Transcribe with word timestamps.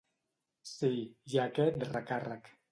Sí, 0.69 0.91
hi 0.97 1.37
ha 1.37 1.45
aquest 1.53 1.81
recàrrec. 1.93 2.55